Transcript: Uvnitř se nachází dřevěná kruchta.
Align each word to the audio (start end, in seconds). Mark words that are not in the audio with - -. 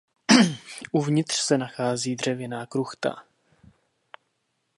Uvnitř 0.91 1.35
se 1.35 1.57
nachází 1.57 2.15
dřevěná 2.15 2.65
kruchta. 2.65 3.23